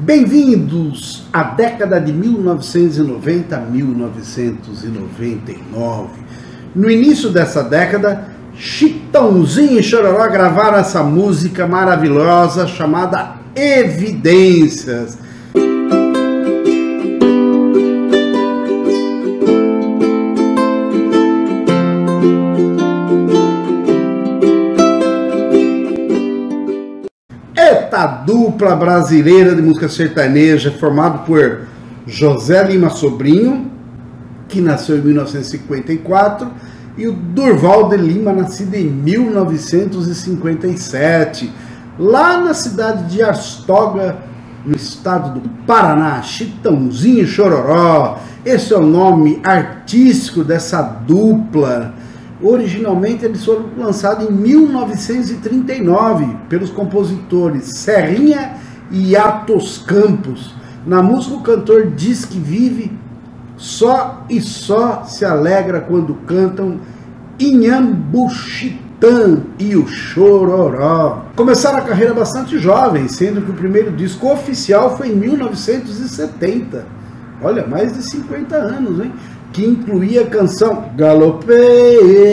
Bem-vindos 0.00 1.24
à 1.32 1.42
década 1.42 2.00
de 2.00 2.12
1990 2.12 3.56
a 3.56 3.58
1999. 3.58 6.08
No 6.72 6.88
início 6.88 7.30
dessa 7.30 7.64
década, 7.64 8.28
Chitãozinho 8.54 9.80
e 9.80 9.82
Chororó 9.82 10.30
gravaram 10.30 10.78
essa 10.78 11.02
música 11.02 11.66
maravilhosa 11.66 12.68
chamada 12.68 13.38
Evidências. 13.56 15.18
Eita 27.98 28.06
dupla 28.06 28.76
brasileira 28.76 29.56
de 29.56 29.60
música 29.60 29.88
sertaneja, 29.88 30.70
formado 30.70 31.26
por 31.26 31.62
José 32.06 32.62
Lima 32.62 32.90
Sobrinho, 32.90 33.68
que 34.46 34.60
nasceu 34.60 34.98
em 34.98 35.00
1954, 35.00 36.48
e 36.96 37.08
o 37.08 37.12
Durval 37.12 37.88
de 37.88 37.96
Lima, 37.96 38.32
nascido 38.32 38.76
em 38.76 38.84
1957, 38.84 41.52
lá 41.98 42.38
na 42.38 42.54
cidade 42.54 43.12
de 43.12 43.20
Arstoga, 43.20 44.16
no 44.64 44.76
estado 44.76 45.40
do 45.40 45.48
Paraná, 45.66 46.22
Chitãozinho 46.22 47.26
Chororó. 47.26 48.20
Esse 48.44 48.74
é 48.74 48.76
o 48.76 48.86
nome 48.86 49.40
artístico 49.42 50.44
dessa 50.44 50.82
dupla. 50.82 51.94
Originalmente 52.40 53.24
eles 53.24 53.44
foram 53.44 53.64
lançados 53.76 54.28
em 54.28 54.32
1939 54.32 56.36
pelos 56.48 56.70
compositores 56.70 57.78
Serrinha 57.78 58.54
e 58.90 59.16
Atos 59.16 59.78
Campos. 59.78 60.54
Na 60.86 61.02
música 61.02 61.34
o 61.34 61.42
cantor 61.42 61.90
diz 61.96 62.24
que 62.24 62.38
vive 62.38 62.92
só 63.56 64.24
e 64.30 64.40
só 64.40 65.02
se 65.02 65.24
alegra 65.24 65.80
quando 65.80 66.14
cantam 66.26 66.78
Inhambuxitã 67.40 69.42
e 69.58 69.74
o 69.76 69.88
Chororó. 69.88 71.24
Começaram 71.34 71.78
a 71.78 71.82
carreira 71.82 72.14
bastante 72.14 72.56
jovem, 72.58 73.08
sendo 73.08 73.42
que 73.42 73.50
o 73.50 73.54
primeiro 73.54 73.90
disco 73.92 74.30
oficial 74.30 74.96
foi 74.96 75.08
em 75.08 75.16
1970. 75.16 76.86
Olha, 77.42 77.66
mais 77.66 77.92
de 77.92 78.02
50 78.02 78.56
anos, 78.56 79.04
hein? 79.04 79.12
Que 79.52 79.64
incluía 79.64 80.22
a 80.22 80.26
canção 80.26 80.90
Galopeira. 80.96 82.32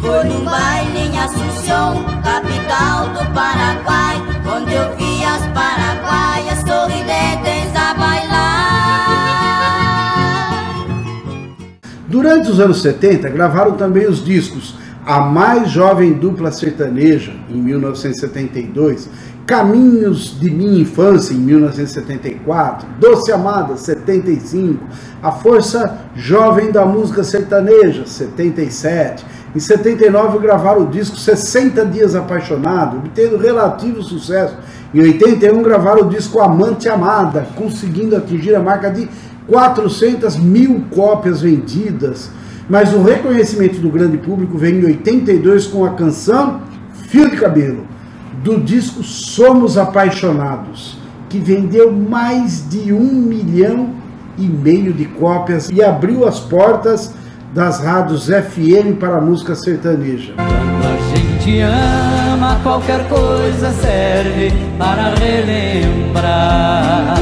Foi 0.00 0.24
num 0.24 0.44
baile 0.44 0.98
em 0.98 1.18
Assunção, 1.18 2.04
capital 2.22 3.08
do 3.08 3.24
Paraguai, 3.34 4.16
onde 4.46 4.74
eu 4.74 4.96
vi 4.96 5.24
as 5.24 5.42
paraguaias 5.48 6.60
sorridentes 6.60 7.74
a 7.74 7.94
bailar. 7.94 8.40
Durante 12.06 12.50
os 12.50 12.60
anos 12.60 12.82
70, 12.82 13.28
gravaram 13.30 13.76
também 13.76 14.06
os 14.06 14.24
discos 14.24 14.74
A 15.10 15.18
Mais 15.18 15.68
Jovem 15.68 16.12
Dupla 16.12 16.52
Sertaneja, 16.52 17.32
em 17.48 17.60
1972, 17.60 19.10
Caminhos 19.44 20.38
de 20.38 20.48
Minha 20.48 20.82
Infância, 20.82 21.34
em 21.34 21.38
1974, 21.38 22.86
Doce 23.00 23.32
Amada, 23.32 23.76
75, 23.76 24.84
A 25.20 25.32
Força 25.32 25.98
Jovem 26.14 26.70
da 26.70 26.86
Música 26.86 27.24
Sertaneja, 27.24 28.06
77. 28.06 29.26
Em 29.52 29.58
79 29.58 30.38
gravaram 30.38 30.82
o 30.82 30.86
disco 30.86 31.16
60 31.16 31.86
Dias 31.86 32.14
Apaixonado, 32.14 32.98
obtendo 32.98 33.36
relativo 33.36 34.04
sucesso. 34.04 34.56
Em 34.94 35.00
81 35.00 35.60
gravaram 35.60 36.02
o 36.02 36.08
disco 36.08 36.40
Amante 36.40 36.88
Amada, 36.88 37.48
conseguindo 37.56 38.16
atingir 38.16 38.54
a 38.54 38.60
marca 38.60 38.88
de 38.88 39.08
400 39.48 40.36
mil 40.36 40.84
cópias 40.94 41.40
vendidas. 41.40 42.30
Mas 42.70 42.94
o 42.94 43.02
reconhecimento 43.02 43.78
do 43.80 43.90
grande 43.90 44.16
público 44.16 44.56
vem 44.56 44.76
em 44.76 44.84
82 44.84 45.66
com 45.66 45.84
a 45.84 45.90
canção 45.90 46.60
Fio 47.08 47.28
de 47.28 47.36
Cabelo, 47.36 47.84
do 48.44 48.60
disco 48.60 49.02
Somos 49.02 49.76
Apaixonados, 49.76 50.96
que 51.28 51.40
vendeu 51.40 51.90
mais 51.90 52.64
de 52.70 52.92
um 52.92 53.12
milhão 53.12 53.90
e 54.38 54.46
meio 54.46 54.92
de 54.92 55.04
cópias 55.04 55.68
e 55.68 55.82
abriu 55.82 56.24
as 56.24 56.38
portas 56.38 57.12
das 57.52 57.80
rádios 57.80 58.26
FM 58.26 59.00
para 59.00 59.16
a 59.16 59.20
música 59.20 59.56
sertaneja. 59.56 60.34
Quando 60.36 60.86
a 60.86 61.16
gente 61.16 61.58
ama, 61.62 62.60
qualquer 62.62 63.08
coisa 63.08 63.72
serve 63.72 64.52
para 64.78 65.12
relembrar. 65.16 67.18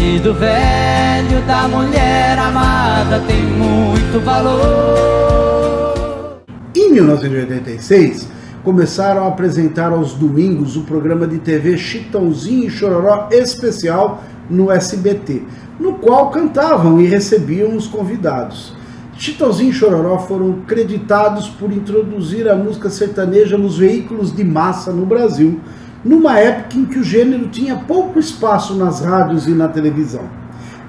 Vestido 0.00 0.32
velho 0.32 1.42
da 1.46 1.68
mulher 1.68 2.38
amada 2.38 3.20
tem 3.26 3.42
muito 3.42 4.18
valor. 4.24 5.92
Em 6.74 6.90
1986, 6.90 8.26
começaram 8.64 9.24
a 9.24 9.28
apresentar 9.28 9.92
aos 9.92 10.14
domingos 10.14 10.74
o 10.74 10.84
programa 10.84 11.26
de 11.26 11.36
TV 11.38 11.76
Chitãozinho 11.76 12.66
e 12.66 12.70
Chororó 12.70 13.28
especial 13.30 14.24
no 14.48 14.70
SBT, 14.70 15.42
no 15.78 15.92
qual 15.96 16.30
cantavam 16.30 16.98
e 16.98 17.04
recebiam 17.06 17.76
os 17.76 17.86
convidados. 17.86 18.72
Chitãozinho 19.18 19.68
e 19.68 19.74
Chororó 19.74 20.16
foram 20.20 20.62
creditados 20.66 21.46
por 21.46 21.70
introduzir 21.70 22.48
a 22.48 22.56
música 22.56 22.88
sertaneja 22.88 23.58
nos 23.58 23.76
veículos 23.76 24.34
de 24.34 24.44
massa 24.44 24.92
no 24.92 25.04
Brasil, 25.04 25.60
numa 26.04 26.38
época 26.38 26.78
em 26.78 26.84
que 26.84 26.98
o 26.98 27.04
gênero 27.04 27.48
tinha 27.48 27.76
pouco 27.76 28.18
espaço 28.18 28.74
nas 28.74 29.00
rádios 29.00 29.46
e 29.46 29.50
na 29.50 29.68
televisão. 29.68 30.22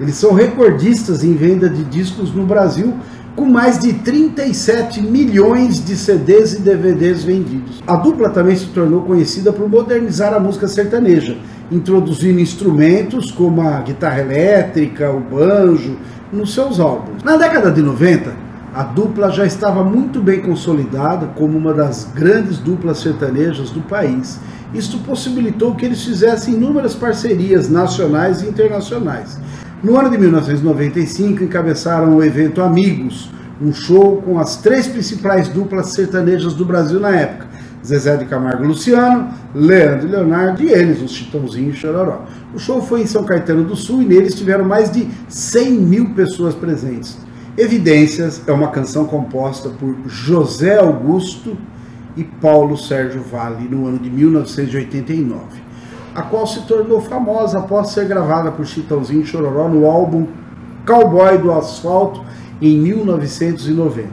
Eles 0.00 0.16
são 0.16 0.32
recordistas 0.32 1.22
em 1.22 1.34
venda 1.34 1.68
de 1.68 1.84
discos 1.84 2.34
no 2.34 2.44
Brasil, 2.44 2.94
com 3.36 3.44
mais 3.46 3.78
de 3.78 3.92
37 3.94 5.00
milhões 5.00 5.82
de 5.84 5.96
CDs 5.96 6.54
e 6.54 6.60
DVDs 6.60 7.24
vendidos. 7.24 7.82
A 7.86 7.96
dupla 7.96 8.28
também 8.28 8.56
se 8.56 8.66
tornou 8.66 9.02
conhecida 9.02 9.52
por 9.52 9.68
modernizar 9.68 10.34
a 10.34 10.40
música 10.40 10.68
sertaneja, 10.68 11.38
introduzindo 11.70 12.40
instrumentos 12.40 13.30
como 13.30 13.62
a 13.62 13.80
guitarra 13.80 14.20
elétrica, 14.20 15.10
o 15.10 15.20
banjo, 15.20 15.96
nos 16.32 16.52
seus 16.52 16.80
álbuns. 16.80 17.22
Na 17.22 17.36
década 17.36 17.70
de 17.70 17.82
90, 17.82 18.34
a 18.74 18.82
dupla 18.82 19.30
já 19.30 19.44
estava 19.44 19.84
muito 19.84 20.20
bem 20.20 20.40
consolidada 20.40 21.26
como 21.36 21.58
uma 21.58 21.74
das 21.74 22.04
grandes 22.14 22.58
duplas 22.58 22.98
sertanejas 22.98 23.70
do 23.70 23.82
país. 23.82 24.40
Isto 24.72 24.98
possibilitou 25.00 25.74
que 25.74 25.84
eles 25.84 26.02
fizessem 26.02 26.54
inúmeras 26.54 26.94
parcerias 26.94 27.68
nacionais 27.68 28.40
e 28.40 28.48
internacionais. 28.48 29.38
No 29.82 29.98
ano 29.98 30.08
de 30.08 30.16
1995, 30.16 31.44
encabeçaram 31.44 32.16
o 32.16 32.24
evento 32.24 32.62
Amigos, 32.62 33.30
um 33.60 33.74
show 33.74 34.22
com 34.22 34.38
as 34.38 34.56
três 34.56 34.86
principais 34.86 35.48
duplas 35.48 35.90
sertanejas 35.90 36.54
do 36.54 36.64
Brasil 36.64 36.98
na 36.98 37.10
época: 37.10 37.48
Zezé 37.84 38.16
de 38.16 38.24
Camargo 38.24 38.64
Luciano, 38.64 39.28
Leandro 39.54 40.08
e 40.08 40.10
Leonardo 40.10 40.62
e 40.62 40.70
eles, 40.70 41.02
os 41.02 41.10
Chitãozinho 41.10 41.70
e 41.70 41.74
Chororó. 41.74 42.24
O 42.54 42.58
show 42.58 42.80
foi 42.80 43.02
em 43.02 43.06
São 43.06 43.24
Caetano 43.24 43.64
do 43.64 43.76
Sul 43.76 44.00
e 44.00 44.06
neles 44.06 44.34
tiveram 44.34 44.64
mais 44.64 44.90
de 44.90 45.06
100 45.28 45.72
mil 45.72 46.14
pessoas 46.14 46.54
presentes. 46.54 47.18
Evidências 47.56 48.42
é 48.46 48.52
uma 48.52 48.68
canção 48.68 49.04
composta 49.04 49.68
por 49.68 49.94
José 50.06 50.78
Augusto 50.78 51.56
e 52.16 52.24
Paulo 52.24 52.76
Sérgio 52.76 53.22
Vale 53.22 53.68
no 53.68 53.86
ano 53.86 53.98
de 53.98 54.10
1989 54.10 55.72
a 56.14 56.22
qual 56.22 56.46
se 56.46 56.62
tornou 56.62 57.00
famosa 57.00 57.58
após 57.58 57.90
ser 57.90 58.06
gravada 58.06 58.50
por 58.50 58.66
Chitãozinho 58.66 59.22
e 59.22 59.26
Chororó 59.26 59.68
no 59.68 59.86
álbum 59.86 60.26
Cowboy 60.86 61.38
do 61.38 61.52
Asfalto 61.52 62.22
em 62.60 62.78
1990, 62.78 64.08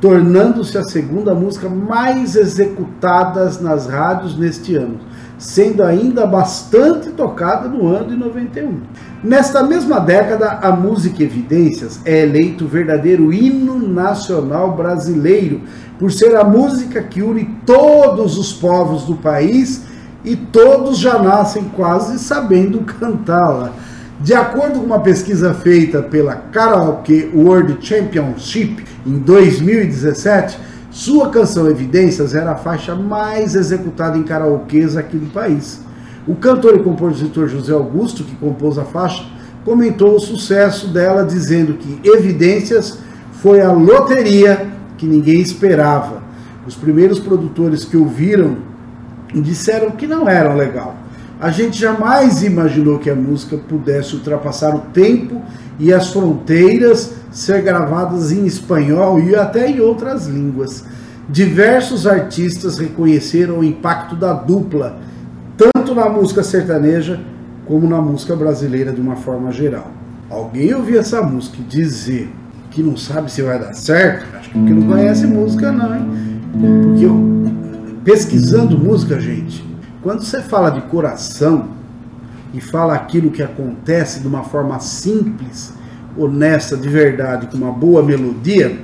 tornando-se 0.00 0.78
a 0.78 0.84
segunda 0.84 1.34
música 1.34 1.68
mais 1.68 2.36
executada 2.36 3.50
nas 3.60 3.86
rádios 3.86 4.36
neste 4.36 4.76
ano, 4.76 5.00
sendo 5.42 5.82
ainda 5.82 6.24
bastante 6.24 7.10
tocada 7.10 7.68
no 7.68 7.88
ano 7.88 8.10
de 8.10 8.16
91. 8.16 8.80
Nesta 9.24 9.64
mesma 9.64 9.98
década, 9.98 10.60
a 10.62 10.70
música 10.70 11.20
Evidências 11.20 12.00
é 12.04 12.22
eleito 12.22 12.64
o 12.64 12.68
verdadeiro 12.68 13.32
hino 13.32 13.76
nacional 13.76 14.76
brasileiro, 14.76 15.62
por 15.98 16.12
ser 16.12 16.36
a 16.36 16.44
música 16.44 17.02
que 17.02 17.22
une 17.22 17.44
todos 17.66 18.38
os 18.38 18.52
povos 18.52 19.02
do 19.02 19.16
país 19.16 19.82
e 20.24 20.36
todos 20.36 20.98
já 20.98 21.18
nascem 21.18 21.64
quase 21.74 22.20
sabendo 22.20 22.78
cantá-la. 23.00 23.72
De 24.20 24.34
acordo 24.34 24.78
com 24.78 24.86
uma 24.86 25.00
pesquisa 25.00 25.52
feita 25.52 26.02
pela 26.02 26.36
Karaoke 26.36 27.28
World 27.34 27.78
Championship 27.80 28.84
em 29.04 29.18
2017, 29.18 30.56
sua 30.92 31.30
canção 31.30 31.70
Evidências 31.70 32.34
era 32.34 32.52
a 32.52 32.56
faixa 32.56 32.94
mais 32.94 33.54
executada 33.54 34.18
em 34.18 34.22
karaokês 34.22 34.94
aqui 34.94 35.16
no 35.16 35.30
país. 35.30 35.80
O 36.28 36.34
cantor 36.34 36.76
e 36.76 36.82
compositor 36.82 37.48
José 37.48 37.72
Augusto, 37.72 38.22
que 38.22 38.36
compôs 38.36 38.76
a 38.76 38.84
faixa, 38.84 39.24
comentou 39.64 40.14
o 40.14 40.20
sucesso 40.20 40.88
dela 40.88 41.24
dizendo 41.24 41.74
que 41.74 41.98
Evidências 42.04 42.98
foi 43.32 43.62
a 43.62 43.72
loteria 43.72 44.70
que 44.98 45.06
ninguém 45.06 45.40
esperava. 45.40 46.22
Os 46.66 46.76
primeiros 46.76 47.18
produtores 47.18 47.86
que 47.86 47.96
ouviram 47.96 48.58
disseram 49.34 49.92
que 49.92 50.06
não 50.06 50.28
eram 50.28 50.54
legal. 50.54 50.94
A 51.42 51.50
gente 51.50 51.76
jamais 51.76 52.44
imaginou 52.44 53.00
que 53.00 53.10
a 53.10 53.16
música 53.16 53.56
pudesse 53.56 54.14
ultrapassar 54.14 54.76
o 54.76 54.78
tempo 54.92 55.42
e 55.76 55.92
as 55.92 56.12
fronteiras, 56.12 57.14
ser 57.32 57.62
gravadas 57.62 58.30
em 58.30 58.46
espanhol 58.46 59.18
e 59.18 59.34
até 59.34 59.68
em 59.68 59.80
outras 59.80 60.28
línguas. 60.28 60.84
Diversos 61.28 62.06
artistas 62.06 62.78
reconheceram 62.78 63.58
o 63.58 63.64
impacto 63.64 64.14
da 64.14 64.32
dupla, 64.32 65.00
tanto 65.56 65.96
na 65.96 66.08
música 66.08 66.44
sertaneja 66.44 67.18
como 67.66 67.88
na 67.88 68.00
música 68.00 68.36
brasileira 68.36 68.92
de 68.92 69.00
uma 69.00 69.16
forma 69.16 69.50
geral. 69.50 69.90
Alguém 70.30 70.72
ouvir 70.72 70.98
essa 70.98 71.22
música 71.22 71.56
e 71.58 71.64
dizer 71.64 72.30
que 72.70 72.84
não 72.84 72.96
sabe 72.96 73.32
se 73.32 73.42
vai 73.42 73.58
dar 73.58 73.72
certo, 73.72 74.24
acho 74.36 74.48
que 74.48 74.58
porque 74.60 74.72
não 74.72 74.86
conhece 74.86 75.26
música 75.26 75.72
não, 75.72 75.92
hein? 75.92 76.40
Porque 76.52 77.04
eu, 77.04 77.20
pesquisando 78.04 78.78
música, 78.78 79.18
gente, 79.18 79.71
quando 80.02 80.22
você 80.22 80.42
fala 80.42 80.70
de 80.70 80.80
coração 80.82 81.68
e 82.52 82.60
fala 82.60 82.94
aquilo 82.94 83.30
que 83.30 83.42
acontece 83.42 84.20
de 84.20 84.26
uma 84.26 84.42
forma 84.42 84.80
simples, 84.80 85.72
honesta, 86.16 86.76
de 86.76 86.88
verdade, 86.88 87.46
com 87.46 87.56
uma 87.56 87.70
boa 87.70 88.02
melodia, 88.02 88.76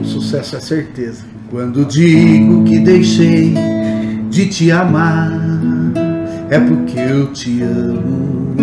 o 0.00 0.04
sucesso 0.04 0.56
é 0.56 0.60
certeza. 0.60 1.24
Quando 1.50 1.84
digo 1.84 2.62
que 2.64 2.78
deixei 2.78 3.54
de 4.30 4.46
te 4.46 4.70
amar, 4.70 5.32
é 6.48 6.60
porque 6.60 6.98
eu 6.98 7.32
te 7.32 7.60
amo. 7.62 8.56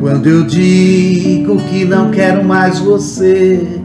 Quando 0.00 0.26
eu 0.26 0.44
digo 0.44 1.58
que 1.68 1.84
não 1.84 2.10
quero 2.10 2.44
mais 2.44 2.78
você, 2.78 3.80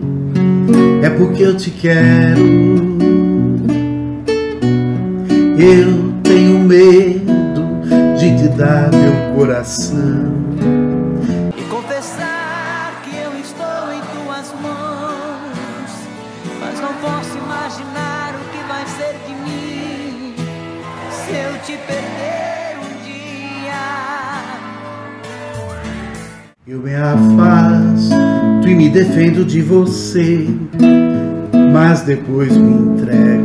é 1.03 1.09
porque 1.09 1.43
eu 1.43 1.55
te 1.55 1.69
quero. 1.69 3.06
Eu 5.59 6.13
tenho 6.21 6.59
medo 6.59 7.81
de 8.15 8.37
te 8.37 8.47
dar 8.49 8.91
meu 8.91 9.35
coração. 9.35 10.31
E 11.57 11.63
confessar 11.63 13.01
que 13.03 13.17
eu 13.17 13.31
estou 13.41 13.91
em 13.91 14.01
tuas 14.13 14.53
mãos. 14.61 15.89
Mas 16.59 16.79
não 16.79 16.93
posso 17.01 17.35
imaginar 17.39 18.35
o 18.35 18.43
que 18.51 18.61
vai 18.67 18.85
ser 18.85 19.15
de 19.25 19.33
mim 19.33 20.35
se 21.09 21.31
eu 21.31 21.57
te 21.65 21.75
perder 21.87 22.77
um 22.77 22.93
dia. 23.03 23.81
Eu 26.67 26.79
me 26.81 26.93
afasto 26.93 28.67
e 28.67 28.75
me 28.75 28.89
defendo 28.89 29.43
de 29.43 29.63
você, 29.63 30.47
mas 31.73 32.01
depois 32.01 32.55
me 32.55 32.91
entrego. 32.91 33.36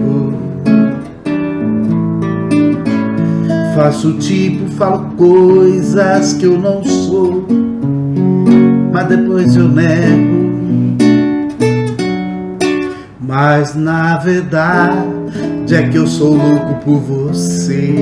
Faço 3.74 4.12
tipo, 4.18 4.68
falo 4.72 5.10
coisas 5.16 6.34
que 6.34 6.44
eu 6.44 6.58
não 6.58 6.84
sou, 6.84 7.46
mas 8.92 9.08
depois 9.08 9.56
eu 9.56 9.66
nego. 9.66 10.42
Mas 13.18 13.74
na 13.74 14.18
verdade 14.18 15.74
é 15.74 15.88
que 15.88 15.96
eu 15.96 16.06
sou 16.06 16.34
louco 16.34 16.74
por 16.84 16.98
você 16.98 17.94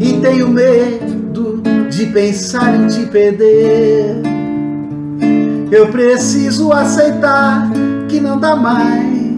e 0.00 0.14
tenho 0.14 0.48
medo 0.48 1.62
de 1.88 2.06
pensar 2.06 2.74
em 2.74 2.88
te 2.88 3.06
perder. 3.06 4.20
Eu 5.70 5.86
preciso 5.88 6.72
aceitar 6.72 7.70
que 8.08 8.18
não 8.18 8.36
dá 8.38 8.56
mais 8.56 9.30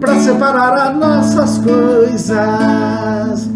pra 0.00 0.18
separar 0.18 0.74
as 0.74 0.96
nossas 0.96 1.58
coisas. 1.58 3.47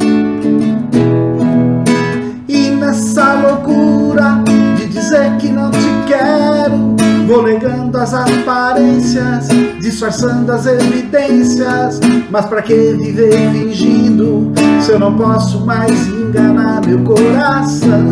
Loucura 3.42 4.42
de 4.76 4.86
dizer 4.86 5.36
que 5.38 5.48
não 5.48 5.70
te 5.70 5.78
quero, 6.06 6.96
vou 7.26 7.42
negando 7.42 7.98
as 7.98 8.14
aparências, 8.14 9.48
disfarçando 9.80 10.50
as 10.52 10.66
evidências. 10.66 12.00
Mas 12.30 12.46
pra 12.46 12.62
que 12.62 12.74
viver 12.74 13.50
fingindo 13.50 14.52
se 14.80 14.92
eu 14.92 14.98
não 14.98 15.16
posso 15.16 15.66
mais 15.66 16.06
enganar 16.06 16.86
meu 16.86 17.02
coração? 17.02 18.06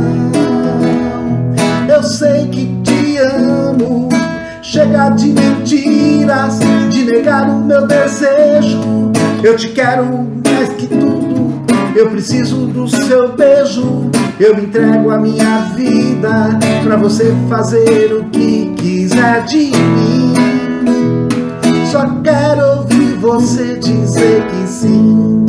Eu 1.89 2.03
sei 2.03 2.47
que 2.49 2.67
te 2.83 3.17
amo. 3.19 4.09
Chega 4.63 5.09
de 5.11 5.33
mentiras, 5.33 6.61
de 6.91 7.05
negar 7.05 7.49
o 7.49 7.65
meu 7.65 7.87
desejo. 7.87 9.11
Eu 9.43 9.57
te 9.57 9.69
quero 9.71 10.05
mais 10.45 10.69
que 10.75 10.87
tudo. 10.87 11.40
Eu 11.95 12.09
preciso 12.11 12.67
do 12.67 12.89
seu 12.89 13.33
beijo. 13.33 14.11
Eu 14.39 14.57
me 14.57 14.63
entrego 14.63 15.11
a 15.11 15.19
minha 15.19 15.73
vida 15.77 16.59
pra 16.83 16.97
você 16.97 17.35
fazer 17.49 18.13
o 18.13 18.25
que 18.31 18.73
quiser 18.77 19.45
de 19.45 19.71
mim. 19.71 20.35
Só 21.91 22.07
quero 22.23 22.79
ouvir 22.79 23.15
você 23.17 23.77
dizer 23.77 24.47
que 24.47 24.69
sim. 24.69 25.40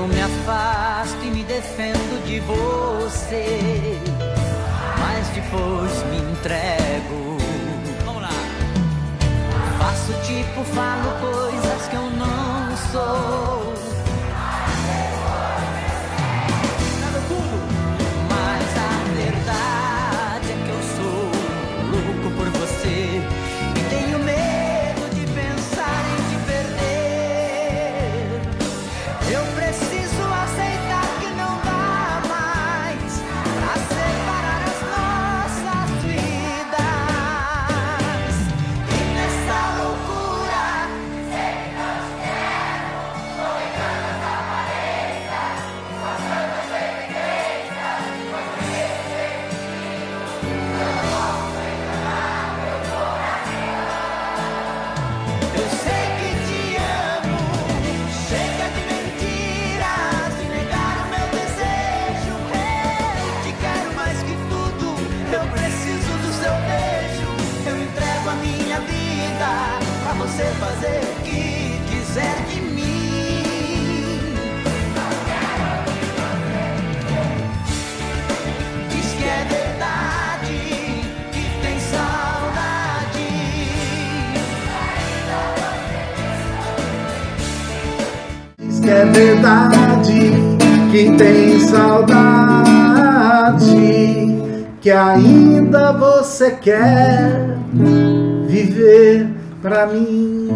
Eu 0.00 0.08
me 0.08 0.18
afasto 0.18 1.22
e 1.22 1.30
me 1.30 1.44
defendo 1.44 2.24
de 2.24 2.40
você, 2.40 3.98
mas 4.98 5.28
depois 5.28 5.92
me 6.04 6.16
entrego. 6.32 7.36
Vamos 8.06 8.22
lá. 8.22 8.30
Faço 9.78 10.14
tipo, 10.22 10.64
falo 10.74 11.20
coisas 11.20 11.86
que 11.88 11.96
eu 11.96 12.10
não 12.12 12.76
sou. 12.90 13.39
Você 70.30 70.44
fazer 70.60 71.00
o 71.02 71.14
que 71.24 71.80
quiser 71.90 72.36
de 72.48 72.60
mim. 72.60 72.80
Diz 78.90 79.08
que 79.14 79.24
é 79.24 79.44
verdade, 79.50 80.56
que 81.32 81.44
tem 81.60 81.80
saudade. 81.80 83.28
Diz 88.58 88.78
que 88.80 88.90
é 88.90 89.04
verdade 89.06 90.30
que 90.92 91.02
tem 91.16 91.60
saudade, 91.60 93.04
que 94.80 94.90
ainda 94.90 95.92
você 95.92 96.52
quer 96.52 97.58
viver 98.46 99.39
pra 99.60 99.86
mim. 99.86 100.48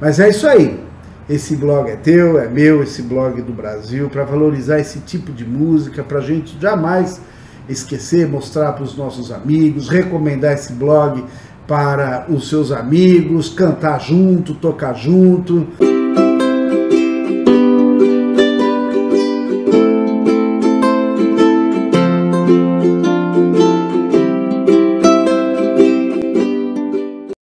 Mas 0.00 0.18
é 0.18 0.28
isso 0.28 0.46
aí. 0.46 0.80
Esse 1.28 1.56
blog 1.56 1.88
é 1.88 1.96
teu, 1.96 2.38
é 2.38 2.48
meu, 2.48 2.82
esse 2.82 3.02
blog 3.02 3.40
do 3.40 3.52
Brasil, 3.52 4.10
para 4.10 4.24
valorizar 4.24 4.80
esse 4.80 4.98
tipo 5.00 5.32
de 5.32 5.44
música, 5.44 6.02
para 6.02 6.18
a 6.18 6.22
gente 6.22 6.58
jamais 6.60 7.20
esquecer, 7.68 8.28
mostrar 8.28 8.72
para 8.72 8.82
os 8.82 8.96
nossos 8.96 9.30
amigos, 9.30 9.88
recomendar 9.88 10.54
esse 10.54 10.72
blog 10.72 11.24
para 11.66 12.26
os 12.28 12.48
seus 12.48 12.72
amigos, 12.72 13.48
cantar 13.48 14.00
junto, 14.00 14.54
tocar 14.54 14.94
junto. 14.94 15.68